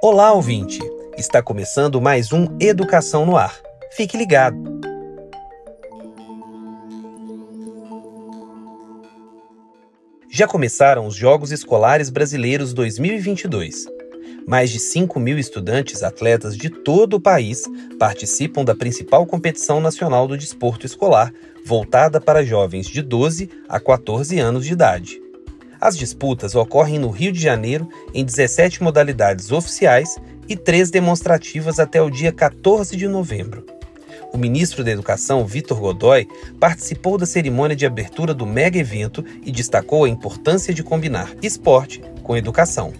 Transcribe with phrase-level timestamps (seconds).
[0.00, 0.78] Olá, ouvinte!
[1.16, 3.60] Está começando mais um Educação no Ar.
[3.90, 4.56] Fique ligado!
[10.30, 13.86] Já começaram os Jogos Escolares Brasileiros 2022.
[14.46, 17.64] Mais de 5 mil estudantes atletas de todo o país
[17.98, 21.32] participam da principal competição nacional do desporto escolar,
[21.66, 25.27] voltada para jovens de 12 a 14 anos de idade.
[25.80, 30.16] As disputas ocorrem no Rio de Janeiro em 17 modalidades oficiais
[30.48, 33.64] e três demonstrativas até o dia 14 de novembro.
[34.32, 36.26] O ministro da Educação, Vitor Godoy,
[36.60, 42.02] participou da cerimônia de abertura do mega evento e destacou a importância de combinar esporte
[42.22, 42.92] com educação.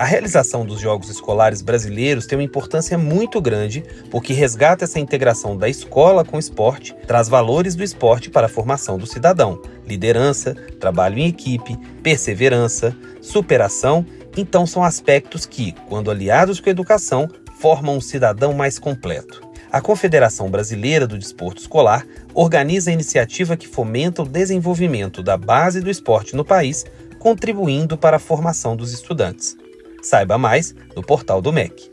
[0.00, 5.58] A realização dos Jogos Escolares Brasileiros tem uma importância muito grande porque resgata essa integração
[5.58, 10.54] da escola com o esporte, traz valores do esporte para a formação do cidadão, liderança,
[10.80, 14.06] trabalho em equipe, perseverança, superação.
[14.38, 17.28] Então, são aspectos que, quando aliados com a educação,
[17.58, 19.42] formam um cidadão mais completo.
[19.70, 25.78] A Confederação Brasileira do Desporto Escolar organiza a iniciativa que fomenta o desenvolvimento da base
[25.78, 26.86] do esporte no país,
[27.18, 29.58] contribuindo para a formação dos estudantes.
[30.02, 31.90] Saiba mais no portal do MEC.